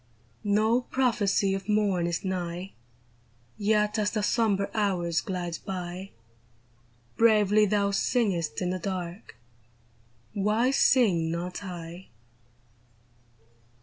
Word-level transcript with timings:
^o 0.43 0.89
prophecy 0.89 1.53
of 1.53 1.69
morn 1.69 2.07
is 2.07 2.25
nigh; 2.25 2.71
Yet 3.55 3.99
as 3.99 4.09
the 4.09 4.23
sombre 4.23 4.67
hours 4.73 5.21
glide 5.21 5.59
by, 5.63 6.09
Bravely 7.17 7.67
thou 7.67 7.91
singest 7.91 8.63
in 8.63 8.71
the 8.71 8.79
dark— 8.79 9.35
Why 10.33 10.71
sing 10.71 11.29
not 11.29 11.63
I 11.63 12.07